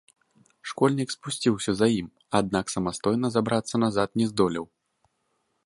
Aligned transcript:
Школьнік 0.69 1.09
спусціўся 1.15 1.71
за 1.81 1.87
ім, 1.99 2.07
аднак 2.41 2.65
самастойна 2.77 3.27
забрацца 3.37 3.75
назад 3.85 4.09
не 4.23 4.31
здолеў. 4.31 4.65